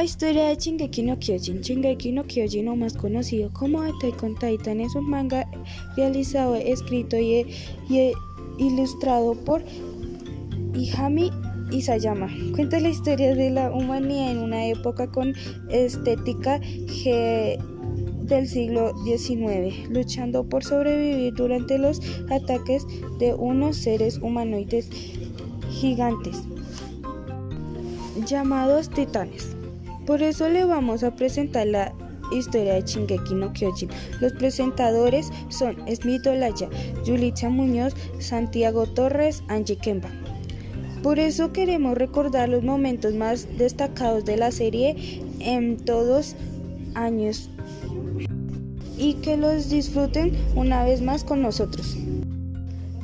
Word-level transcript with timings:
La 0.00 0.04
historia 0.04 0.48
de 0.48 0.56
Shingeki 0.56 1.02
no 1.02 1.18
Kyojin. 1.18 1.60
Shingeki 1.60 2.12
no 2.12 2.24
Kyojin, 2.24 2.68
o 2.68 2.74
más 2.74 2.94
conocido 2.94 3.52
como 3.52 3.82
Attack 3.82 4.22
on 4.22 4.34
Titan, 4.34 4.80
es 4.80 4.94
un 4.94 5.10
manga 5.10 5.46
realizado, 5.94 6.54
escrito 6.54 7.18
y, 7.18 7.44
y 7.90 8.12
ilustrado 8.56 9.34
por 9.34 9.62
Ihami 10.72 11.30
Isayama. 11.70 12.30
Cuenta 12.54 12.80
la 12.80 12.88
historia 12.88 13.34
de 13.34 13.50
la 13.50 13.70
humanidad 13.70 14.30
en 14.30 14.38
una 14.38 14.64
época 14.64 15.06
con 15.06 15.34
estética 15.68 16.60
del 16.60 18.48
siglo 18.48 18.94
XIX, 19.04 19.90
luchando 19.90 20.48
por 20.48 20.64
sobrevivir 20.64 21.34
durante 21.34 21.76
los 21.76 22.00
ataques 22.30 22.86
de 23.18 23.34
unos 23.34 23.76
seres 23.76 24.16
humanoides 24.16 24.88
gigantes 25.68 26.38
llamados 28.26 28.88
titanes. 28.88 29.59
Por 30.10 30.24
eso 30.24 30.48
le 30.48 30.64
vamos 30.64 31.04
a 31.04 31.14
presentar 31.14 31.68
la 31.68 31.94
historia 32.32 32.74
de 32.74 32.82
Shingeki 32.82 33.32
no 33.32 33.52
Kyojin. 33.52 33.90
Los 34.20 34.32
presentadores 34.32 35.30
son 35.50 35.76
Smith 35.86 36.26
Olaya, 36.26 36.68
Yulitza 37.04 37.48
Muñoz, 37.48 37.94
Santiago 38.18 38.88
Torres, 38.88 39.44
Angie 39.46 39.76
Kemba. 39.76 40.08
Por 41.04 41.20
eso 41.20 41.52
queremos 41.52 41.96
recordar 41.96 42.48
los 42.48 42.64
momentos 42.64 43.14
más 43.14 43.46
destacados 43.56 44.24
de 44.24 44.36
la 44.36 44.50
serie 44.50 45.22
en 45.38 45.76
todos 45.76 46.34
años 46.96 47.48
y 48.98 49.14
que 49.22 49.36
los 49.36 49.70
disfruten 49.70 50.36
una 50.56 50.82
vez 50.82 51.02
más 51.02 51.22
con 51.22 51.40
nosotros. 51.40 51.96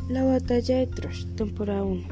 La 0.08 0.22
batalla 0.22 0.76
de 0.76 0.86
Trosh, 0.86 1.26
temporada 1.34 1.82
1. 1.82 2.02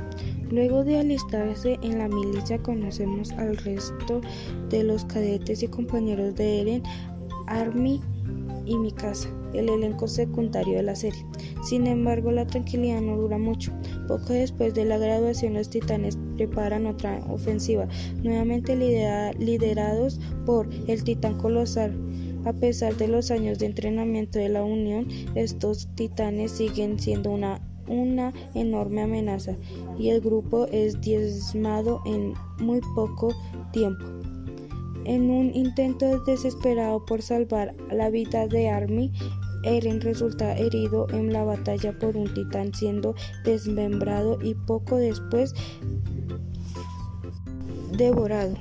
Luego 0.50 0.82
de 0.82 0.98
alistarse 0.98 1.78
en 1.80 1.98
la 1.98 2.08
milicia 2.08 2.58
conocemos 2.58 3.30
al 3.32 3.56
resto 3.56 4.20
de 4.68 4.82
los 4.82 5.04
cadetes 5.04 5.62
y 5.62 5.68
compañeros 5.68 6.34
de 6.34 6.62
Eren, 6.62 6.82
Army 7.46 8.00
y 8.66 8.76
Mikasa, 8.76 9.28
el 9.52 9.68
elenco 9.68 10.08
secundario 10.08 10.74
de 10.78 10.82
la 10.82 10.96
serie. 10.96 11.24
Sin 11.62 11.86
embargo, 11.86 12.32
la 12.32 12.48
tranquilidad 12.48 13.00
no 13.00 13.16
dura 13.16 13.38
mucho. 13.38 13.70
Poco 14.08 14.32
después 14.32 14.74
de 14.74 14.86
la 14.86 14.98
graduación, 14.98 15.54
los 15.54 15.70
titanes 15.70 16.18
preparan 16.36 16.86
otra 16.86 17.24
ofensiva, 17.28 17.86
nuevamente 18.24 18.74
liderados 18.74 20.18
por 20.44 20.68
el 20.88 21.04
titán 21.04 21.38
colosal. 21.38 21.96
A 22.44 22.52
pesar 22.54 22.96
de 22.96 23.06
los 23.06 23.30
años 23.30 23.60
de 23.60 23.66
entrenamiento 23.66 24.40
de 24.40 24.48
la 24.48 24.64
Unión, 24.64 25.06
estos 25.36 25.86
titanes 25.94 26.50
siguen 26.50 26.98
siendo 26.98 27.30
una 27.30 27.60
una 27.88 28.32
enorme 28.54 29.02
amenaza 29.02 29.56
y 29.98 30.10
el 30.10 30.20
grupo 30.20 30.66
es 30.66 31.00
diezmado 31.00 32.00
en 32.06 32.34
muy 32.58 32.80
poco 32.94 33.34
tiempo. 33.72 34.04
En 35.04 35.30
un 35.30 35.54
intento 35.54 36.24
desesperado 36.24 37.04
por 37.04 37.20
salvar 37.20 37.74
la 37.90 38.08
vida 38.08 38.46
de 38.46 38.70
Army, 38.70 39.12
Eren 39.64 40.00
resulta 40.00 40.56
herido 40.56 41.06
en 41.10 41.32
la 41.32 41.44
batalla 41.44 41.98
por 41.98 42.16
un 42.16 42.32
titán 42.32 42.72
siendo 42.74 43.14
desmembrado 43.44 44.38
y 44.42 44.54
poco 44.54 44.96
después 44.96 45.54
devorado. 47.96 48.54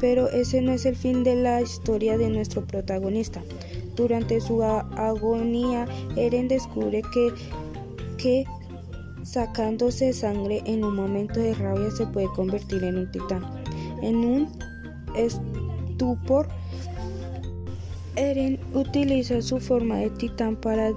Pero 0.00 0.28
ese 0.28 0.60
no 0.60 0.72
es 0.72 0.86
el 0.86 0.96
fin 0.96 1.24
de 1.24 1.34
la 1.34 1.62
historia 1.62 2.18
de 2.18 2.28
nuestro 2.28 2.66
protagonista. 2.66 3.42
Durante 3.96 4.40
su 4.40 4.62
agonía, 4.62 5.86
Eren 6.16 6.48
descubre 6.48 7.02
que 7.12 7.32
que 8.24 8.46
sacándose 9.22 10.14
sangre 10.14 10.62
en 10.64 10.82
un 10.82 10.96
momento 10.96 11.40
de 11.40 11.52
rabia 11.52 11.90
se 11.90 12.06
puede 12.06 12.26
convertir 12.28 12.82
en 12.82 12.96
un 12.96 13.10
titán. 13.10 13.44
En 14.00 14.16
un 14.16 14.48
estupor, 15.14 16.48
Eren 18.16 18.58
utiliza 18.72 19.42
su 19.42 19.60
forma 19.60 19.96
de 19.96 20.08
titán 20.08 20.56
para 20.56 20.92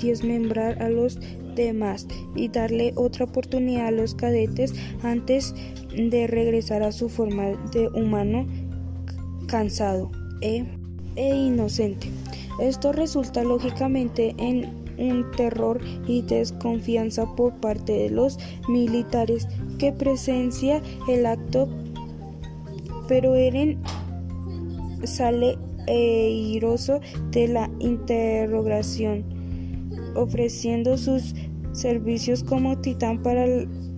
desmembrar 0.00 0.80
a 0.80 0.88
los 0.88 1.18
demás 1.56 2.06
y 2.36 2.46
darle 2.48 2.92
otra 2.94 3.24
oportunidad 3.24 3.88
a 3.88 3.90
los 3.90 4.14
cadetes 4.14 4.72
antes 5.02 5.52
de 5.96 6.28
regresar 6.28 6.84
a 6.84 6.92
su 6.92 7.08
forma 7.08 7.56
de 7.72 7.88
humano 7.88 8.46
cansado 9.48 10.12
e, 10.42 10.64
e 11.16 11.34
inocente. 11.34 12.08
Esto 12.60 12.92
resulta 12.92 13.42
lógicamente 13.42 14.32
en 14.38 14.81
un 15.10 15.30
terror 15.32 15.80
y 16.06 16.22
desconfianza 16.22 17.26
por 17.34 17.54
parte 17.60 17.92
de 17.92 18.10
los 18.10 18.38
militares 18.68 19.48
que 19.78 19.92
presencia 19.92 20.82
el 21.08 21.26
acto, 21.26 21.68
pero 23.08 23.34
Eren 23.34 23.80
sale 25.04 25.58
airoso 25.88 27.00
de 27.30 27.48
la 27.48 27.70
interrogación, 27.80 29.24
ofreciendo 30.14 30.96
sus 30.96 31.34
servicios 31.72 32.44
como 32.44 32.78
titán 32.78 33.22
para 33.22 33.46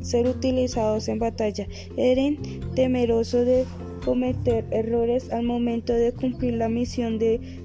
ser 0.01 0.27
utilizados 0.29 1.09
en 1.09 1.19
batalla. 1.19 1.67
Eren, 1.97 2.39
temeroso 2.75 3.45
de 3.45 3.65
cometer 4.05 4.67
errores 4.71 5.31
al 5.33 5.45
momento 5.45 5.93
de 5.93 6.13
cumplir 6.13 6.55
la 6.55 6.69
misión 6.69 7.19
de 7.19 7.64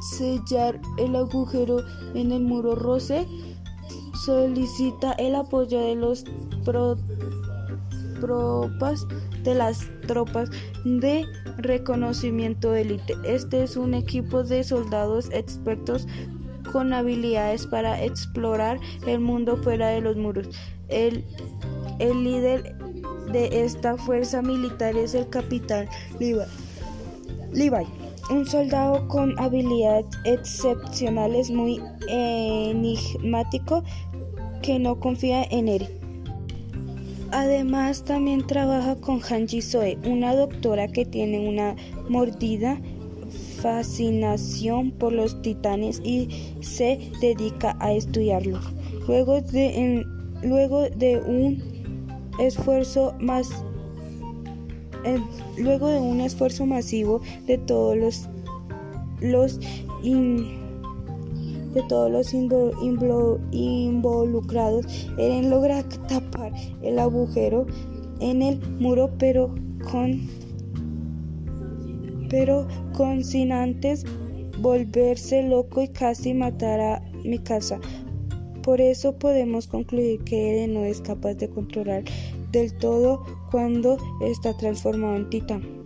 sellar 0.00 0.80
el 0.98 1.16
agujero 1.16 1.78
en 2.14 2.32
el 2.32 2.42
muro 2.42 2.74
Rose, 2.74 3.26
solicita 4.24 5.12
el 5.12 5.34
apoyo 5.34 5.80
de 5.80 5.94
los 5.94 6.24
tropas 8.20 9.06
de 9.42 9.54
las 9.54 9.88
tropas 10.06 10.50
de 10.84 11.24
reconocimiento 11.58 12.74
élite. 12.74 13.14
Este 13.24 13.62
es 13.62 13.76
un 13.76 13.94
equipo 13.94 14.42
de 14.42 14.62
soldados 14.64 15.30
expertos 15.32 16.06
con 16.72 16.92
habilidades 16.92 17.66
para 17.66 18.02
explorar 18.02 18.78
el 19.06 19.20
mundo 19.20 19.56
fuera 19.56 19.88
de 19.88 20.00
los 20.00 20.16
muros. 20.16 20.48
El, 20.88 21.24
el 21.98 22.24
líder 22.24 22.76
de 23.32 23.64
esta 23.64 23.96
fuerza 23.96 24.42
militar 24.42 24.96
es 24.96 25.14
el 25.14 25.28
capitán. 25.28 25.88
Levi 27.52 27.99
un 28.30 28.46
soldado 28.46 29.06
con 29.08 29.38
habilidades 29.38 30.06
excepcionales 30.24 31.50
muy 31.50 31.80
enigmático 32.08 33.82
que 34.62 34.78
no 34.78 34.98
confía 35.00 35.44
en 35.50 35.68
él. 35.68 35.88
Además, 37.32 38.04
también 38.04 38.46
trabaja 38.46 38.96
con 38.96 39.20
Hanji 39.20 39.62
Soe, 39.62 39.98
una 40.04 40.34
doctora 40.34 40.88
que 40.88 41.04
tiene 41.04 41.48
una 41.48 41.76
mordida 42.08 42.80
fascinación 43.60 44.90
por 44.90 45.12
los 45.12 45.40
titanes 45.42 46.00
y 46.02 46.56
se 46.60 47.10
dedica 47.20 47.76
a 47.78 47.92
estudiarlos. 47.92 48.72
Luego 49.06 49.40
de, 49.40 50.04
luego 50.42 50.88
de 50.90 51.18
un 51.18 51.62
esfuerzo 52.38 53.14
más 53.20 53.64
luego 55.56 55.88
de 55.88 55.98
un 55.98 56.20
esfuerzo 56.20 56.66
masivo 56.66 57.20
de 57.46 57.58
todos 57.58 57.96
los, 57.96 58.28
los 59.20 59.58
de 61.74 61.82
todos 61.88 62.10
los 62.10 62.34
involucrados, 62.34 64.86
Eren 65.16 65.50
logra 65.50 65.82
tapar 66.08 66.52
el 66.82 66.98
agujero 66.98 67.66
en 68.20 68.42
el 68.42 68.60
muro, 68.78 69.10
pero 69.18 69.54
con 69.90 70.28
pero 72.28 72.66
con 72.92 73.24
sin 73.24 73.52
antes 73.52 74.04
volverse 74.60 75.42
loco 75.42 75.82
y 75.82 75.88
casi 75.88 76.32
matar 76.32 76.80
a 76.80 77.02
mi 77.24 77.38
casa. 77.38 77.80
Por 78.62 78.80
eso 78.80 79.18
podemos 79.18 79.66
concluir 79.66 80.20
que 80.20 80.52
Eren 80.52 80.74
no 80.74 80.84
es 80.84 81.00
capaz 81.00 81.34
de 81.34 81.48
controlar 81.48 82.04
del 82.50 82.76
todo 82.78 83.24
cuando 83.50 83.96
está 84.20 84.56
transformado 84.56 85.16
en 85.16 85.30
titán. 85.30 85.84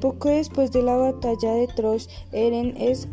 Poco 0.00 0.28
después 0.28 0.72
de 0.72 0.82
la 0.82 0.96
batalla 0.96 1.52
de 1.54 1.66
Trosh, 1.68 2.06
Eren 2.32 2.74
es 2.76 3.08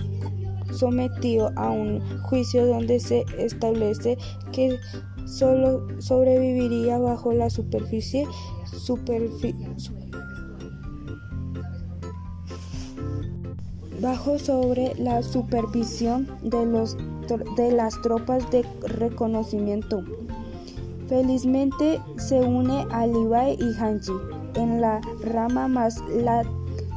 sometido 0.73 1.51
a 1.55 1.69
un 1.69 2.01
juicio 2.23 2.65
donde 2.65 2.99
se 2.99 3.25
establece 3.37 4.17
que 4.51 4.77
solo 5.25 5.87
sobreviviría 6.01 6.97
bajo 6.97 7.31
la 7.31 7.49
superficie 7.49 8.27
bajo 14.01 14.37
sobre 14.37 14.93
la 14.95 15.23
supervisión 15.23 16.27
de, 16.41 16.65
los, 16.65 16.97
de 17.55 17.71
las 17.71 18.01
tropas 18.01 18.49
de 18.51 18.65
reconocimiento. 18.81 20.03
Felizmente 21.13 22.01
se 22.17 22.41
une 22.41 22.87
a 22.89 23.05
Levi 23.05 23.55
y 23.59 23.73
Hanji 23.75 24.13
en 24.55 24.81
la 24.81 24.99
rama 25.23 25.67
más 25.67 26.01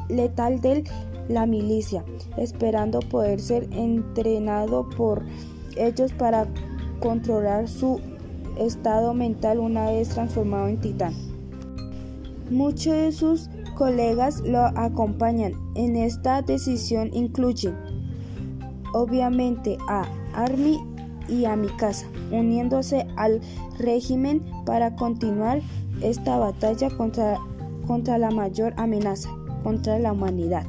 letal 0.09 0.59
de 0.59 0.83
la 1.29 1.45
milicia, 1.45 2.03
esperando 2.35 2.97
poder 2.97 3.39
ser 3.39 3.69
entrenado 3.71 4.89
por 4.89 5.23
ellos 5.75 6.11
para 6.13 6.47
controlar 6.99 7.67
su 7.67 8.01
estado 8.57 9.13
mental 9.13 9.59
una 9.59 9.91
vez 9.91 10.09
transformado 10.09 10.67
en 10.67 10.81
titán. 10.81 11.13
Muchos 12.49 12.95
de 12.95 13.11
sus 13.11 13.51
colegas 13.75 14.41
lo 14.41 14.61
acompañan 14.61 15.53
en 15.75 15.95
esta 15.95 16.41
decisión 16.41 17.11
incluyen 17.13 17.75
obviamente 18.95 19.77
a 19.87 20.07
Army 20.33 20.79
y 21.27 21.45
a 21.45 21.55
Mikasa, 21.55 22.07
uniéndose 22.31 23.07
al 23.15 23.41
régimen 23.79 24.43
para 24.65 24.95
continuar 24.95 25.61
esta 26.01 26.37
batalla 26.37 26.89
contra, 26.89 27.37
contra 27.85 28.17
la 28.17 28.31
mayor 28.31 28.73
amenaza 28.77 29.29
contra 29.63 29.99
la 29.99 30.13
humanidad. 30.13 30.65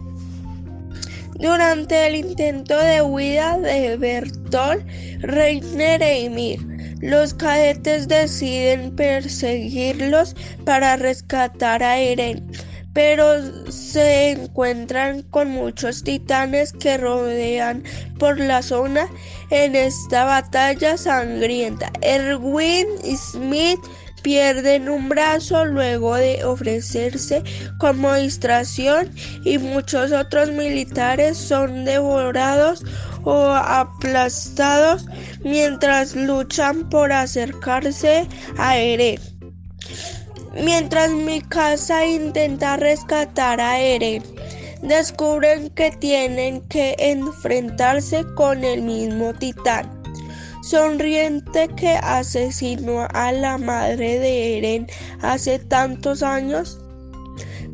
Durante 1.38 2.08
el 2.08 2.16
intento 2.16 2.76
de 2.76 3.00
huida 3.00 3.58
de 3.58 3.96
Bertolt, 3.96 4.84
Reiner 5.20 6.02
e 6.02 6.24
Ymir, 6.24 6.58
los 7.00 7.32
cadetes 7.32 8.08
deciden 8.08 8.96
perseguirlos 8.96 10.34
para 10.64 10.96
rescatar 10.96 11.80
a 11.84 11.96
Eren, 11.96 12.50
pero 12.98 13.70
se 13.70 14.32
encuentran 14.32 15.22
con 15.30 15.50
muchos 15.50 16.02
titanes 16.02 16.72
que 16.72 16.96
rodean 16.98 17.84
por 18.18 18.40
la 18.40 18.60
zona 18.60 19.06
en 19.50 19.76
esta 19.76 20.24
batalla 20.24 20.96
sangrienta. 20.96 21.92
Erwin 22.02 22.88
Smith 23.16 23.78
pierden 24.24 24.88
un 24.88 25.08
brazo 25.08 25.64
luego 25.64 26.16
de 26.16 26.42
ofrecerse 26.42 27.44
como 27.78 28.12
distracción 28.14 29.14
y 29.44 29.58
muchos 29.58 30.10
otros 30.10 30.50
militares 30.50 31.38
son 31.38 31.84
devorados 31.84 32.82
o 33.22 33.46
aplastados 33.46 35.06
mientras 35.44 36.16
luchan 36.16 36.90
por 36.90 37.12
acercarse 37.12 38.26
a 38.58 38.76
Eren. 38.76 39.37
Mientras 40.62 41.10
Mikasa 41.10 42.04
intenta 42.04 42.76
rescatar 42.76 43.60
a 43.60 43.78
Eren, 43.78 44.22
descubren 44.82 45.70
que 45.70 45.92
tienen 45.92 46.60
que 46.62 46.96
enfrentarse 46.98 48.24
con 48.34 48.64
el 48.64 48.82
mismo 48.82 49.32
titán 49.34 49.98
sonriente 50.68 51.68
que 51.76 51.92
asesinó 52.02 53.08
a 53.14 53.32
la 53.32 53.56
madre 53.56 54.18
de 54.18 54.58
Eren 54.58 54.86
hace 55.22 55.58
tantos 55.58 56.22
años. 56.22 56.78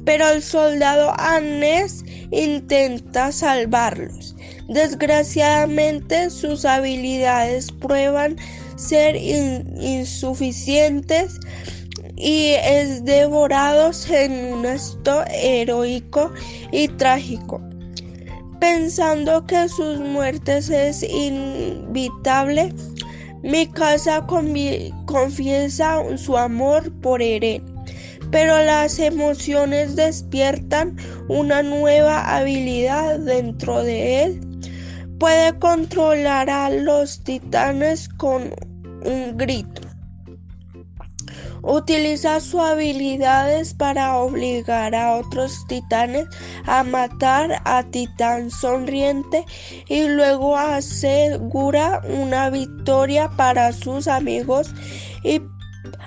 Pero 0.05 0.29
el 0.29 0.41
soldado 0.43 1.13
Annes 1.19 2.05
intenta 2.31 3.33
salvarlos. 3.33 4.37
Desgraciadamente 4.69 6.31
sus 6.31 6.65
habilidades 6.65 7.73
prueban 7.73 8.37
ser 8.77 9.17
insuficientes 9.17 11.41
y 12.17 12.55
es 12.63 13.05
devorado 13.05 13.91
en 14.11 14.53
un 14.53 14.67
acto 14.67 15.25
heroico 15.29 16.33
y 16.73 16.89
trágico 16.89 17.61
pensando 18.65 19.45
que 19.47 19.69
sus 19.69 19.99
muertes 20.01 20.71
es 20.71 21.03
inevitable, 21.03 22.73
Mikasa 23.43 24.27
confiesa 25.05 25.99
su 26.17 26.35
amor 26.35 26.91
por 27.03 27.21
Eren, 27.21 27.63
pero 28.31 28.57
las 28.65 28.99
emociones 28.99 29.97
despiertan 29.97 30.97
una 31.29 31.63
nueva 31.63 32.35
habilidad 32.35 33.19
dentro 33.19 33.83
de 33.83 34.23
él. 34.23 34.41
Puede 35.19 35.59
controlar 35.59 36.49
a 36.49 36.71
los 36.71 37.23
titanes 37.23 38.09
con 38.09 38.45
un 39.05 39.37
grito. 39.37 39.84
Utiliza 41.67 42.41
sus 42.41 42.61
habilidades 42.61 43.73
para 43.73 44.19
obligar 44.19 44.95
a 44.95 45.15
otros 45.15 45.67
titanes 45.67 46.27
a 46.67 46.85
matar 46.85 47.63
a 47.65 47.83
Titán 47.85 48.51
Sonriente 48.51 49.47
y 49.89 50.07
luego 50.09 50.59
asegura 50.59 52.03
una 52.07 52.51
victoria 52.51 53.31
para 53.31 53.73
sus 53.73 54.09
amigos 54.09 54.75
y 55.23 55.41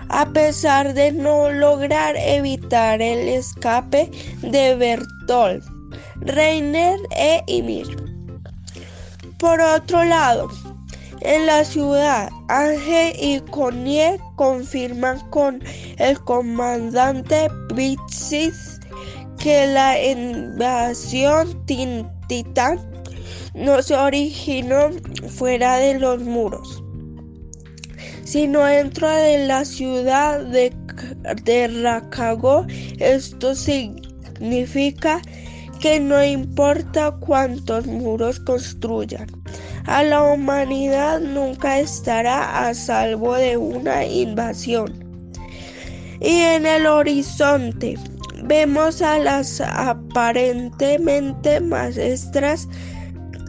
a 0.09 0.27
pesar 0.27 0.93
de 0.93 1.11
no 1.11 1.49
lograr 1.49 2.15
evitar 2.17 3.01
el 3.01 3.27
escape 3.27 4.11
de 4.43 4.75
Bertolt, 4.75 5.65
Reiner 6.21 6.99
e 7.15 7.43
Ymir. 7.47 7.87
Por 9.39 9.59
otro 9.59 10.03
lado, 10.03 10.49
en 11.21 11.45
la 11.45 11.63
ciudad, 11.63 12.29
Ángel 12.47 13.13
y 13.19 13.39
Connie 13.51 14.17
confirman 14.35 15.19
con 15.29 15.61
el 15.97 16.19
comandante 16.21 17.49
Pixis 17.75 18.79
que 19.37 19.67
la 19.67 20.01
invasión 20.01 21.65
titán 22.27 22.79
no 23.53 23.81
se 23.81 23.95
originó 23.95 24.89
fuera 25.29 25.77
de 25.77 25.99
los 25.99 26.21
muros, 26.21 26.83
sino 28.23 28.63
dentro 28.65 29.09
de 29.09 29.47
la 29.47 29.65
ciudad 29.65 30.41
de, 30.41 30.73
de. 31.43 31.67
Esto 32.99 33.55
significa 33.55 35.21
que 35.79 35.99
no 35.99 36.23
importa 36.23 37.11
cuántos 37.19 37.85
muros 37.85 38.39
construyan, 38.39 39.27
a 39.87 40.03
la 40.03 40.21
humanidad 40.21 41.21
nunca 41.21 41.79
estará 41.79 42.67
a 42.67 42.73
salvo 42.73 43.35
de 43.35 43.57
una 43.57 44.05
invasión. 44.05 44.93
Y 46.19 46.39
en 46.39 46.65
el 46.65 46.85
horizonte 46.85 47.95
vemos 48.43 49.01
a 49.01 49.17
las 49.17 49.61
aparentemente 49.61 51.61
maestras 51.61 52.67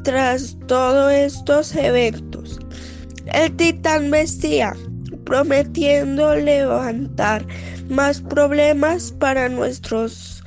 tras 0.04 0.56
todos 0.66 1.12
estos 1.12 1.74
eventos. 1.74 2.60
El 3.32 3.54
titán 3.56 4.10
vestía, 4.10 4.74
prometiendo 5.24 6.36
levantar 6.36 7.44
más 7.88 8.20
problemas 8.20 9.12
para 9.12 9.48
nuestros 9.48 10.44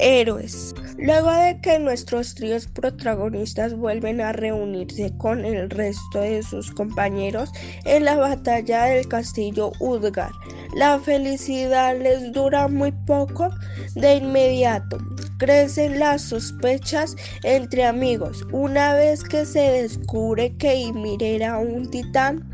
héroes. 0.00 0.74
Luego 0.98 1.30
de 1.32 1.60
que 1.60 1.78
nuestros 1.78 2.34
tríos 2.34 2.66
protagonistas 2.66 3.74
vuelven 3.76 4.20
a 4.20 4.32
reunirse 4.32 5.12
con 5.18 5.44
el 5.44 5.70
resto 5.70 6.20
de 6.20 6.42
sus 6.42 6.72
compañeros 6.72 7.50
en 7.84 8.04
la 8.04 8.16
batalla 8.16 8.84
del 8.84 9.06
castillo 9.06 9.72
Udgar, 9.78 10.32
la 10.74 10.98
felicidad 10.98 11.96
les 11.98 12.32
dura 12.32 12.68
muy 12.68 12.92
poco 13.06 13.50
de 13.94 14.16
inmediato. 14.16 14.98
Crecen 15.38 16.00
las 16.00 16.22
sospechas 16.22 17.14
entre 17.44 17.84
amigos. 17.84 18.44
Una 18.52 18.94
vez 18.94 19.22
que 19.22 19.46
se 19.46 19.60
descubre 19.60 20.56
que 20.56 20.74
Ymir 20.74 21.22
era 21.22 21.58
un 21.58 21.88
titán, 21.90 22.50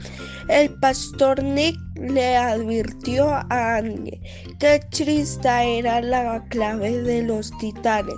el 0.49 0.71
pastor 0.75 1.43
Nick 1.43 1.77
le 1.97 2.37
advirtió 2.37 3.29
a 3.31 3.77
Annie 3.77 4.21
que 4.59 4.81
Trista 4.91 5.65
era 5.65 6.01
la 6.01 6.45
clave 6.49 7.03
de 7.03 7.23
los 7.23 7.57
titanes 7.59 8.15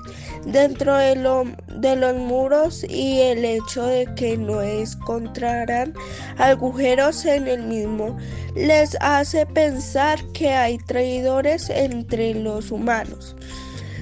dentro 0.46 0.96
de, 0.96 1.16
los 1.16 2.16
muros 2.16 2.84
y 2.88 3.20
el 3.20 3.44
hecho 3.44 3.86
de 3.86 4.06
que 4.14 4.36
no 4.36 4.62
encontraran 4.62 5.92
agujeros 6.38 7.24
en 7.24 7.46
el 7.48 7.62
mismo 7.62 8.16
les 8.54 8.96
hace 9.00 9.46
pensar 9.46 10.18
que 10.32 10.50
hay 10.50 10.78
traidores 10.78 11.70
entre 11.70 12.34
los 12.34 12.70
humanos. 12.70 13.36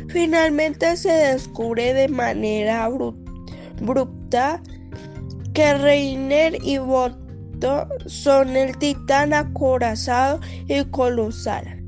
Finalmente 0.08 0.96
se 0.96 1.12
descubre 1.12 1.92
de 1.92 2.08
manera 2.08 2.84
abrupta 2.84 4.62
que 5.52 5.74
Reiner 5.74 6.58
y 6.62 6.78
Bot 6.78 7.23
son 8.06 8.56
el 8.56 8.76
titán 8.78 9.32
acorazado 9.32 10.40
y 10.68 10.84
colosal, 10.84 11.82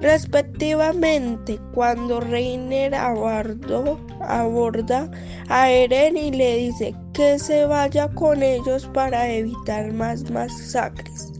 respectivamente, 0.00 1.58
cuando 1.74 2.20
Reiner 2.20 2.94
aborda 2.94 5.10
a 5.48 5.70
Eren 5.70 6.16
y 6.16 6.30
le 6.30 6.56
dice 6.56 6.94
que 7.12 7.38
se 7.38 7.66
vaya 7.66 8.08
con 8.08 8.42
ellos 8.42 8.88
para 8.92 9.28
evitar 9.28 9.92
más 9.92 10.30
masacres. 10.30 11.32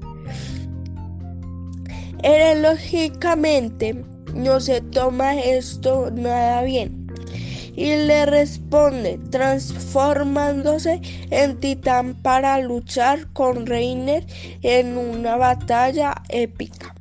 Eren 2.23 2.63
lógicamente 2.63 4.05
no 4.35 4.61
se 4.61 4.81
toma 4.81 5.41
esto 5.41 6.11
nada 6.11 6.63
bien 6.63 7.00
y 7.81 7.97
le 7.97 8.27
responde 8.27 9.19
transformándose 9.31 11.01
en 11.31 11.59
titán 11.61 12.15
para 12.15 12.59
luchar 12.59 13.27
con 13.33 13.65
Reiner 13.65 14.23
en 14.61 14.99
una 14.99 15.37
batalla 15.37 16.13
épica. 16.29 16.95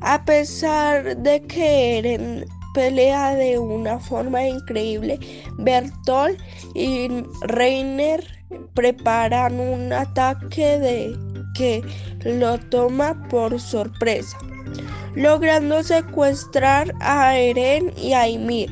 A 0.00 0.24
pesar 0.24 1.14
de 1.18 1.42
que 1.42 1.98
Eren 1.98 2.46
pelea 2.72 3.34
de 3.34 3.58
una 3.58 3.98
forma 3.98 4.46
increíble, 4.46 5.20
Bertolt 5.58 6.40
y 6.74 7.08
Reiner 7.42 8.24
preparan 8.72 9.60
un 9.60 9.92
ataque 9.92 10.78
de 10.78 11.14
que 11.54 11.82
lo 12.24 12.58
toma 12.58 13.28
por 13.28 13.60
sorpresa. 13.60 14.38
logrando 15.14 15.82
secuestrar 15.82 16.94
a 17.00 17.36
Eren 17.36 17.92
y 17.96 18.12
a 18.12 18.28
Ymir 18.28 18.70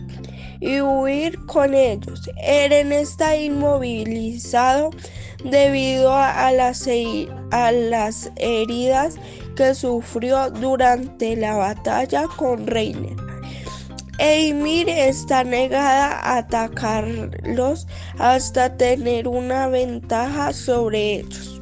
y 0.60 0.80
huir 0.80 1.38
con 1.46 1.74
ellos. 1.74 2.30
Eren 2.36 2.92
está 2.92 3.36
inmovilizado 3.36 4.90
debido 5.44 6.12
a 6.14 6.50
las, 6.52 6.86
heridas 8.36 9.16
que 9.54 9.74
sufrió 9.74 10.50
durante 10.50 11.36
la 11.36 11.56
batalla 11.56 12.26
con 12.36 12.66
Reiner. 12.66 13.16
Eimir 14.18 14.88
está 14.88 15.44
negada 15.44 16.20
a 16.20 16.38
atacarlos 16.38 17.86
hasta 18.18 18.74
tener 18.76 19.28
una 19.28 19.68
ventaja 19.68 20.52
sobre 20.54 21.16
ellos. 21.16 21.60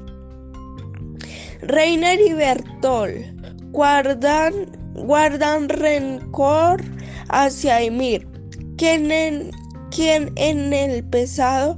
Reiner 1.63 2.21
y 2.21 2.33
Bertol 2.35 3.35
guardan, 3.73 4.67
guardan 4.95 5.69
rencor 5.69 6.83
hacia 7.29 7.83
Ymir, 7.83 8.29
quien 8.77 9.11
en, 9.11 9.51
en 10.37 10.73
el 10.73 11.05
pesado 11.05 11.77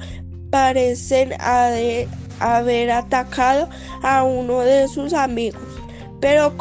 parecen 0.50 1.32
haber 1.40 2.90
atacado 2.90 3.68
a 4.02 4.22
uno 4.22 4.60
de 4.60 4.88
sus 4.88 5.12
amigos 5.12 5.62
pero 6.20 6.56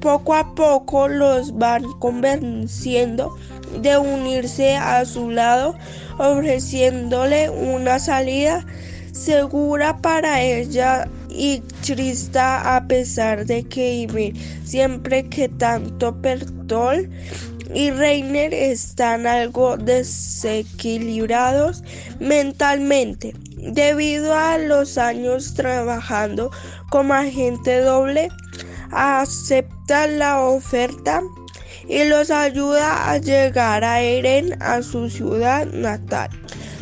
poco 0.00 0.34
a 0.34 0.54
poco 0.54 1.08
los 1.08 1.56
van 1.56 1.84
convenciendo 1.98 3.36
de 3.80 3.96
unirse 3.96 4.76
a 4.76 5.04
su 5.04 5.30
lado, 5.30 5.74
ofreciéndole 6.18 7.48
una 7.48 7.98
salida 7.98 8.66
segura 9.12 9.96
para 9.98 10.42
ella 10.42 11.08
y 11.28 11.60
trista 11.84 12.76
a 12.76 12.86
pesar 12.86 13.46
de 13.46 13.64
que 13.64 14.02
Ymir 14.02 14.34
siempre 14.64 15.28
que 15.28 15.48
tanto 15.48 16.14
Pertol 16.20 17.08
y 17.74 17.90
Reiner 17.90 18.54
están 18.54 19.26
algo 19.26 19.76
desequilibrados 19.76 21.82
mentalmente 22.20 23.34
debido 23.56 24.32
a 24.34 24.58
los 24.58 24.98
años 24.98 25.54
trabajando 25.54 26.52
como 26.90 27.14
agente 27.14 27.80
doble 27.80 28.28
acepta 28.92 30.06
la 30.06 30.40
oferta 30.40 31.22
y 31.88 32.04
los 32.04 32.30
ayuda 32.30 33.10
a 33.10 33.18
llegar 33.18 33.84
a 33.84 34.00
Eren 34.00 34.62
a 34.62 34.82
su 34.82 35.10
ciudad 35.10 35.66
natal. 35.66 36.30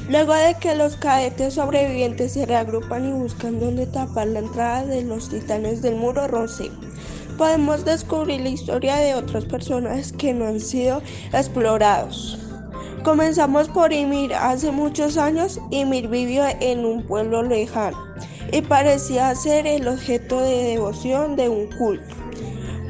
Luego 0.09 0.35
de 0.35 0.57
que 0.61 0.75
los 0.75 0.97
cadetes 0.97 1.55
sobrevivientes 1.55 2.33
se 2.33 2.45
reagrupan 2.45 3.09
y 3.09 3.13
buscan 3.13 3.61
dónde 3.61 3.87
tapar 3.87 4.27
la 4.27 4.41
entrada 4.41 4.85
de 4.85 5.03
los 5.03 5.29
titanes 5.29 5.83
del 5.83 5.95
muro 5.95 6.27
Rosé, 6.27 6.71
podemos 7.41 7.87
descubrir 7.87 8.43
la 8.43 8.51
historia 8.51 8.97
de 8.97 9.15
otros 9.15 9.47
personajes 9.47 10.13
que 10.13 10.35
no 10.35 10.47
han 10.47 10.61
sido 10.61 11.01
explorados. 11.33 12.39
Comenzamos 13.03 13.67
por 13.71 13.95
Ymir. 13.95 14.35
Hace 14.35 14.71
muchos 14.71 15.17
años, 15.17 15.59
Ymir 15.71 16.09
vivió 16.09 16.45
en 16.61 16.85
un 16.85 17.03
pueblo 17.03 17.43
lejano 17.43 17.97
y 18.53 18.61
parecía 18.61 19.35
ser 19.35 19.67
el 19.67 19.89
objeto 19.89 20.39
de 20.43 20.65
devoción 20.65 21.35
de 21.35 21.49
un 21.49 21.67
culto. 21.79 22.15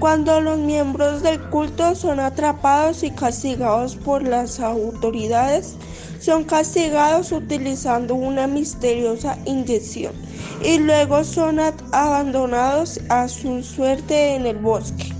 Cuando 0.00 0.40
los 0.40 0.58
miembros 0.58 1.22
del 1.22 1.40
culto 1.50 1.94
son 1.94 2.18
atrapados 2.18 3.04
y 3.04 3.12
castigados 3.12 3.94
por 3.94 4.24
las 4.26 4.58
autoridades, 4.58 5.76
son 6.18 6.42
castigados 6.42 7.30
utilizando 7.30 8.16
una 8.16 8.48
misteriosa 8.48 9.38
inyección 9.44 10.12
y 10.62 10.78
luego 10.78 11.24
son 11.24 11.58
abandonados 11.92 13.00
a 13.08 13.28
su 13.28 13.62
suerte 13.62 14.34
en 14.34 14.46
el 14.46 14.58
bosque. 14.58 15.14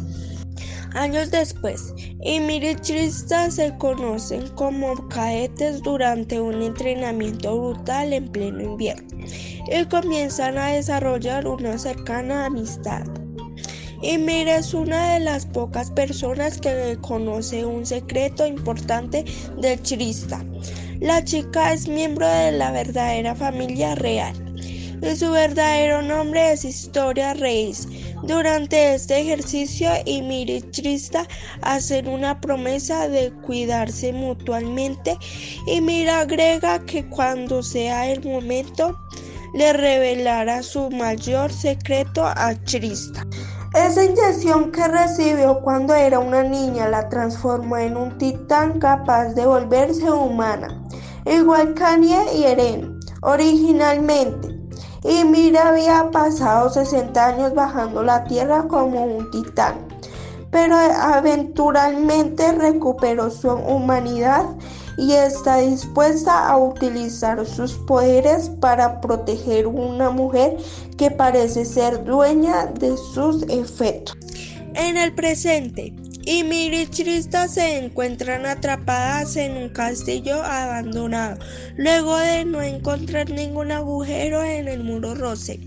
Años 0.95 1.31
después, 1.31 1.95
Ymir 2.25 2.65
y 2.65 2.75
Trista 2.75 3.51
se 3.51 3.77
conocen 3.79 4.49
como 4.57 5.09
caetes 5.09 5.83
durante 5.83 6.41
un 6.41 6.63
entrenamiento 6.63 7.57
brutal 7.59 8.13
en 8.13 8.29
pleno 8.29 8.61
invierno 8.61 9.09
y 9.71 9.85
comienzan 9.85 10.59
a 10.59 10.73
desarrollar 10.73 11.47
una 11.47 11.79
cercana 11.79 12.47
amistad. 12.47 13.05
Ymir 14.03 14.49
es 14.49 14.75
una 14.75 15.15
de 15.15 15.21
las 15.21 15.47
pocas 15.47 15.91
personas 15.93 16.59
que 16.59 16.99
conoce 17.01 17.65
un 17.65 17.87
secreto 17.87 18.47
importante 18.47 19.25
de 19.59 19.77
Trista. 19.77 20.45
La 20.99 21.25
chica 21.25 21.73
es 21.73 21.87
miembro 21.87 22.27
de 22.27 22.53
la 22.53 22.73
verdadera 22.73 23.35
familia 23.35 23.95
real 23.95 24.50
y 25.03 25.17
su 25.17 25.31
verdadero 25.31 26.03
nombre 26.03 26.53
es 26.53 26.65
Historia 26.65 27.35
Reis. 27.35 27.89
Durante 28.23 28.95
este 28.95 29.21
ejercicio, 29.21 29.89
Trista 30.73 31.27
hacen 31.63 32.09
una 32.09 32.41
promesa 32.41 33.09
de 33.09 33.33
cuidarse 33.33 34.13
mutuamente. 34.13 35.17
y 35.67 36.07
agrega 36.07 36.79
que 36.85 37.09
cuando 37.09 37.63
sea 37.63 38.11
el 38.11 38.23
momento, 38.25 38.99
le 39.55 39.73
revelará 39.73 40.63
su 40.63 40.91
mayor 40.91 41.53
secreto 41.53 42.25
a 42.25 42.55
Trista. 42.65 43.27
Esa 43.75 44.05
inyección 44.05 44.73
que 44.73 44.87
recibió 44.87 45.61
cuando 45.61 45.95
era 45.95 46.19
una 46.19 46.43
niña 46.43 46.89
la 46.89 47.09
transformó 47.09 47.77
en 47.77 47.97
un 47.97 48.19
titán 48.19 48.79
capaz 48.81 49.29
de 49.35 49.47
volverse 49.47 50.11
humana, 50.11 50.83
igual 51.25 51.75
Kanye 51.75 52.19
y 52.37 52.45
Eren 52.45 53.01
originalmente. 53.23 54.50
Y 55.03 55.25
Mira 55.25 55.69
había 55.69 56.11
pasado 56.11 56.69
60 56.69 57.27
años 57.27 57.55
bajando 57.55 58.03
la 58.03 58.25
tierra 58.25 58.69
como 58.69 59.05
un 59.05 59.31
titán, 59.31 59.75
pero 60.51 60.77
eventualmente 61.17 62.53
recuperó 62.53 63.31
su 63.31 63.51
humanidad 63.51 64.45
y 64.99 65.13
está 65.13 65.57
dispuesta 65.57 66.49
a 66.49 66.59
utilizar 66.59 67.47
sus 67.47 67.73
poderes 67.73 68.51
para 68.61 69.01
proteger 69.01 69.67
una 69.67 70.11
mujer 70.11 70.59
que 70.99 71.11
parece 71.11 71.65
ser 71.65 72.05
dueña 72.05 72.67
de 72.67 72.97
sus 72.99 73.43
efectos. 73.45 74.17
En 74.75 74.97
el 74.97 75.13
presente, 75.13 75.93
y 76.25 76.87
Trista 76.87 77.49
se 77.49 77.79
encuentran 77.79 78.47
atrapadas 78.47 79.37
en 79.37 79.57
un 79.57 79.69
castillo 79.71 80.43
abandonado, 80.43 81.39
luego 81.77 82.17
de 82.19 82.45
no 82.45 82.63
encontrar 82.63 83.31
ningún 83.31 83.73
agujero 83.73 84.45
en 84.45 84.69
el 84.69 84.85
muro 84.85 85.15
Rose. 85.15 85.59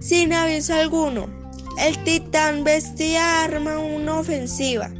Sin 0.00 0.32
aviso 0.32 0.74
alguno, 0.74 1.28
el 1.78 1.96
titán 2.04 2.64
vestía 2.64 3.44
arma 3.44 3.78
una 3.78 4.18
ofensiva 4.18 4.90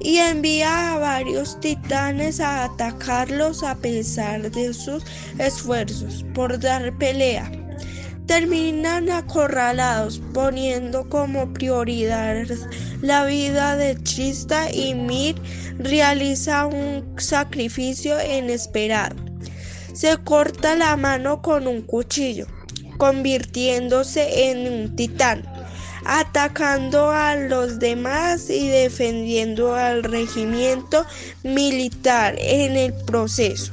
y 0.00 0.16
envía 0.18 0.94
a 0.94 0.98
varios 0.98 1.60
titanes 1.60 2.40
a 2.40 2.64
atacarlos 2.64 3.62
a 3.62 3.74
pesar 3.74 4.50
de 4.50 4.72
sus 4.72 5.02
esfuerzos 5.38 6.24
por 6.34 6.58
dar 6.58 6.96
pelea. 6.98 7.50
Terminan 8.30 9.10
acorralados, 9.10 10.22
poniendo 10.32 11.08
como 11.08 11.52
prioridad 11.52 12.46
la 13.02 13.24
vida 13.24 13.76
de 13.76 13.96
Trista 13.96 14.70
y 14.72 14.94
Mir 14.94 15.34
realiza 15.80 16.66
un 16.66 17.16
sacrificio 17.18 18.14
inesperado. 18.24 19.16
Se 19.94 20.16
corta 20.18 20.76
la 20.76 20.96
mano 20.96 21.42
con 21.42 21.66
un 21.66 21.82
cuchillo, 21.82 22.46
convirtiéndose 22.98 24.48
en 24.48 24.72
un 24.72 24.94
titán 24.94 25.42
atacando 26.06 27.10
a 27.10 27.34
los 27.34 27.80
demás 27.80 28.48
y 28.48 28.68
defendiendo 28.68 29.74
al 29.74 30.04
regimiento 30.04 31.04
militar 31.42 32.36
en 32.38 32.76
el 32.76 32.94
proceso. 33.06 33.72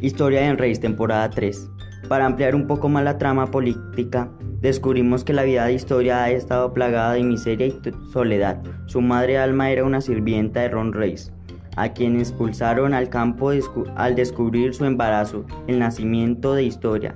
Historia 0.00 0.40
de 0.40 0.56
Reyes, 0.56 0.80
temporada 0.80 1.30
3. 1.30 1.77
Para 2.08 2.26
ampliar 2.26 2.54
un 2.54 2.66
poco 2.66 2.88
más 2.88 3.04
la 3.04 3.18
trama 3.18 3.50
política, 3.50 4.30
descubrimos 4.60 5.24
que 5.24 5.32
la 5.32 5.42
vida 5.42 5.66
de 5.66 5.74
Historia 5.74 6.24
ha 6.24 6.30
estado 6.30 6.72
plagada 6.72 7.12
de 7.12 7.22
miseria 7.22 7.66
y 7.66 7.80
soledad. 8.12 8.62
Su 8.86 9.00
madre 9.00 9.38
Alma 9.38 9.70
era 9.70 9.84
una 9.84 10.00
sirvienta 10.00 10.60
de 10.60 10.70
Ron 10.70 10.92
Reis, 10.92 11.32
a 11.76 11.92
quien 11.92 12.18
expulsaron 12.18 12.94
al 12.94 13.08
campo 13.08 13.50
al 13.96 14.14
descubrir 14.14 14.74
su 14.74 14.84
embarazo, 14.84 15.44
el 15.66 15.78
nacimiento 15.78 16.54
de 16.54 16.64
Historia, 16.64 17.14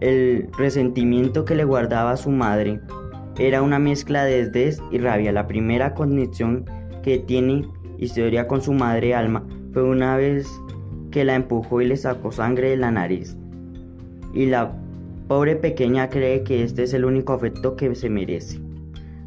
el 0.00 0.48
resentimiento 0.56 1.44
que 1.44 1.54
le 1.54 1.64
guardaba 1.64 2.16
su 2.16 2.30
madre 2.30 2.80
era 3.38 3.60
una 3.60 3.78
mezcla 3.78 4.24
de 4.24 4.50
desdén 4.50 4.84
y 4.90 4.98
rabia. 4.98 5.30
La 5.30 5.46
primera 5.46 5.94
conexión 5.94 6.64
que 7.02 7.18
tiene 7.18 7.68
historia 7.98 8.48
con 8.48 8.62
su 8.62 8.72
madre 8.72 9.14
Alma 9.14 9.46
fue 9.72 9.82
una 9.82 10.16
vez 10.16 10.48
que 11.10 11.24
la 11.24 11.34
empujó 11.34 11.82
y 11.82 11.86
le 11.86 11.98
sacó 11.98 12.32
sangre 12.32 12.70
de 12.70 12.76
la 12.78 12.90
nariz. 12.90 13.36
Y 14.32 14.46
la 14.46 14.72
pobre 15.30 15.56
pequeña 15.56 16.08
cree 16.08 16.42
que 16.42 16.62
este 16.64 16.82
es 16.82 16.92
el 16.92 17.04
único 17.04 17.32
afecto 17.32 17.76
que 17.76 17.94
se 17.94 18.10
merece. 18.10 18.60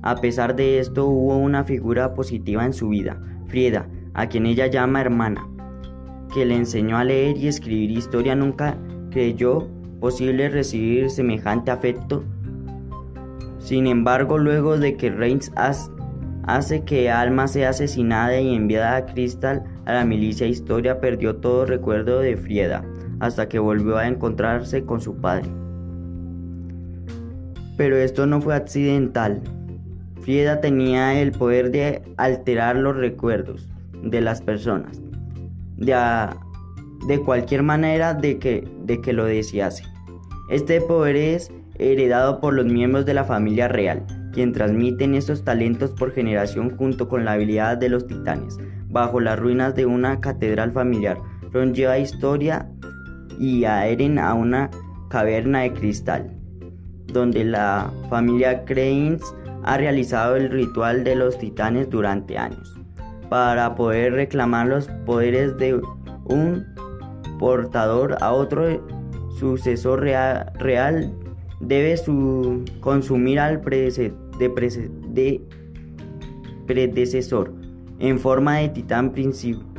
A 0.02 0.16
pesar 0.16 0.56
de 0.56 0.80
esto 0.80 1.06
hubo 1.06 1.38
una 1.38 1.64
figura 1.64 2.14
positiva 2.14 2.66
en 2.66 2.74
su 2.74 2.90
vida, 2.90 3.22
Frieda, 3.48 3.88
a 4.14 4.28
quien 4.28 4.46
ella 4.46 4.68
llama 4.68 5.00
hermana, 5.00 5.48
que 6.34 6.46
le 6.46 6.56
enseñó 6.56 6.98
a 6.98 7.06
leer 7.06 7.38
y 7.38 7.48
escribir 7.48 7.92
historia. 7.92 8.36
Nunca 8.36 8.78
creyó 9.12 9.70
posible 10.02 10.50
recibir 10.50 11.10
semejante 11.10 11.72
afecto. 11.72 12.26
Sin 13.60 13.88
embargo, 13.88 14.38
luego 14.38 14.78
de 14.78 14.98
que 14.98 15.10
Reigns 15.10 15.54
hace 15.56 16.84
que 16.84 17.10
Alma 17.10 17.48
sea 17.48 17.70
asesinada 17.70 18.38
y 18.42 18.54
enviada 18.54 18.98
a 18.98 19.06
Crystal 19.06 19.64
a 19.86 19.94
la 19.94 20.04
milicia 20.04 20.48
Historia, 20.48 21.00
perdió 21.00 21.38
todo 21.38 21.66
recuerdo 21.66 22.20
de 22.20 22.36
Frieda 22.36 22.84
hasta 23.20 23.48
que 23.48 23.60
volvió 23.60 23.98
a 23.98 24.08
encontrarse 24.08 24.84
con 24.86 25.02
su 25.02 25.16
padre. 25.18 25.50
Pero 27.78 27.98
esto 27.98 28.26
no 28.26 28.42
fue 28.42 28.56
accidental. 28.56 29.42
Frieda 30.22 30.62
tenía 30.62 31.20
el 31.20 31.32
poder 31.32 31.72
de 31.72 32.02
alterar 32.18 32.76
los 32.76 32.96
recuerdos 32.96 33.70
de 34.04 34.22
las 34.22 34.42
personas, 34.42 35.02
de, 35.78 35.96
de 37.08 37.20
cualquier 37.20 37.64
manera 37.64 38.14
de 38.14 38.40
que, 38.40 38.68
de 38.84 39.02
que 39.02 39.14
lo 39.14 39.26
desease. 39.26 39.84
Este 40.50 40.80
poder 40.82 41.16
es 41.16 41.52
heredado 41.78 42.40
por 42.40 42.54
los 42.54 42.66
miembros 42.66 43.06
de 43.06 43.14
la 43.14 43.24
familia 43.24 43.68
real, 43.68 44.06
quien 44.34 44.52
transmiten 44.52 45.16
estos 45.16 45.44
talentos 45.44 45.92
por 45.92 46.12
generación 46.12 46.76
junto 46.78 47.08
con 47.08 47.26
la 47.26 47.34
habilidad 47.34 47.78
de 47.78 47.90
los 47.90 48.08
titanes. 48.08 48.58
Bajo 48.90 49.20
las 49.20 49.40
ruinas 49.40 49.76
de 49.76 49.86
una 49.86 50.20
catedral 50.20 50.72
familiar, 50.72 51.18
Ron 51.52 51.74
lleva 51.74 51.98
historia 51.98 52.70
y 53.40 53.66
a 53.66 53.88
Eren 53.88 54.20
a 54.20 54.34
una 54.34 54.70
caverna 55.10 55.62
de 55.62 55.74
cristal, 55.74 56.32
donde 57.08 57.44
la 57.44 57.92
familia 58.10 58.66
Cranes 58.66 59.22
ha 59.64 59.78
realizado 59.78 60.36
el 60.36 60.50
ritual 60.50 61.04
de 61.04 61.16
los 61.16 61.38
titanes 61.38 61.90
durante 61.90 62.38
años, 62.38 62.80
para 63.30 63.76
poder 63.76 64.14
reclamar 64.14 64.68
los 64.68 64.88
poderes 65.06 65.58
de 65.58 65.80
un 66.26 66.66
portador 67.40 68.18
a 68.22 68.32
otro 68.32 68.82
sucesor 69.40 70.02
real, 70.02 71.14
debe 71.60 71.98
su 71.98 72.64
consumir 72.80 73.40
al 73.40 73.62
de, 73.62 75.42
predecesor 76.68 77.54
en 78.00 78.20
forma 78.20 78.58
de 78.58 78.70
titán 78.70 79.12
principio. 79.12 79.73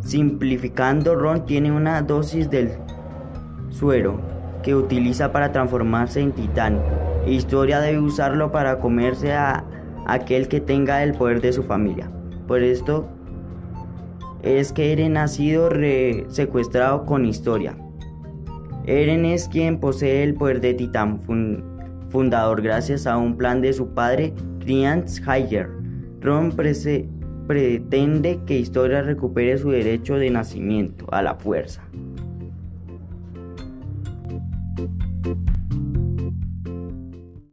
Simplificando, 0.00 1.14
Ron 1.14 1.44
tiene 1.44 1.70
una 1.70 2.02
dosis 2.02 2.50
del 2.50 2.70
suero 3.70 4.20
que 4.62 4.74
utiliza 4.74 5.32
para 5.32 5.52
transformarse 5.52 6.20
en 6.20 6.32
titán. 6.32 6.80
Historia 7.26 7.80
debe 7.80 8.00
usarlo 8.00 8.50
para 8.50 8.78
comerse 8.78 9.32
a 9.32 9.64
aquel 10.06 10.48
que 10.48 10.60
tenga 10.60 11.02
el 11.02 11.14
poder 11.14 11.40
de 11.40 11.52
su 11.52 11.62
familia. 11.62 12.10
Por 12.46 12.62
esto 12.62 13.08
es 14.42 14.72
que 14.72 14.92
Eren 14.92 15.16
ha 15.16 15.28
sido 15.28 15.70
secuestrado 16.28 17.04
con 17.04 17.24
Historia. 17.24 17.76
Eren 18.86 19.24
es 19.24 19.48
quien 19.48 19.78
posee 19.78 20.22
el 20.22 20.34
poder 20.34 20.60
de 20.60 20.74
Titán 20.74 21.20
fundador 22.08 22.60
gracias 22.60 23.06
a 23.06 23.16
un 23.16 23.36
plan 23.36 23.60
de 23.60 23.72
su 23.72 23.88
padre, 23.94 24.34
Crianz 24.60 25.20
Higher. 25.20 25.70
Ron 26.20 26.52
pretende 27.50 28.38
que 28.46 28.60
Historia 28.60 29.02
recupere 29.02 29.58
su 29.58 29.70
derecho 29.70 30.14
de 30.14 30.30
nacimiento 30.30 31.12
a 31.12 31.20
la 31.20 31.34
fuerza. 31.34 31.82